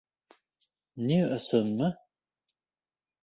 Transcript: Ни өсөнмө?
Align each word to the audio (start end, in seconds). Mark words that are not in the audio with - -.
Ни 1.09 1.19
өсөнмө? 1.35 1.91